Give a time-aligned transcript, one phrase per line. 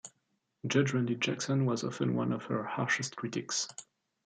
[0.65, 3.67] Judge Randy Jackson was often one of her harshest critics.